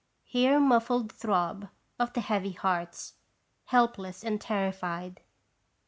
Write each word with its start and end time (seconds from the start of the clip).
Hear 0.23 0.59
muffled 0.59 1.11
throb 1.11 1.69
of 1.99 2.13
the 2.13 2.21
heavy 2.21 2.53
hearts, 2.53 3.13
helpless 3.65 4.23
and 4.23 4.41
terrified. 4.41 5.21